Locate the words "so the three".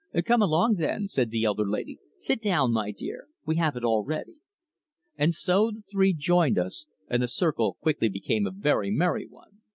5.35-6.11